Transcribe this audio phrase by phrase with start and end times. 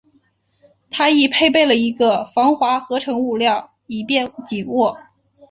[0.89, 4.97] 它亦配备了一个防滑合成物料以便紧握。